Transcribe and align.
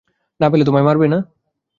না 0.39 0.47
পেলে 0.49 0.63
তোমায় 0.65 0.83
মারবে, 0.83 1.07
না? 1.07 1.19